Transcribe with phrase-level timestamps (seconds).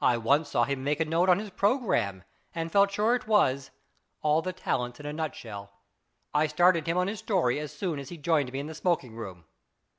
[0.00, 2.24] Once I saw him make a note on his programme,
[2.54, 3.70] and felt sure it was,"
[4.22, 5.80] All the talents in a nut shell."
[6.32, 9.14] I started him on his story as soon as he joined me in the smoking
[9.14, 9.44] room.